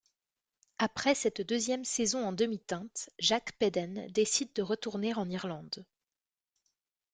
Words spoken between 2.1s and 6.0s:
en demi-teinte, Jack Peden décide de retourner en Irlande.